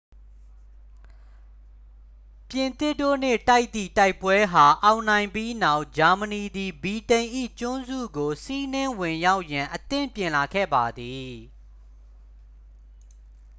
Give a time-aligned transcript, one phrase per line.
[2.49, 7.27] ပြင်သစ်တို့နှင့် တိုက်သည့် တိုက်ပွဲအား အောင်နိုင်ပြီးနောက် ဂျာမနီသည် ဗြိတိန်၏
[7.59, 11.33] ကျွန်းစုကို စီးနင်းဝင်ရောက်ရန် အသင့်ပြင်လာခဲ့ပါသည်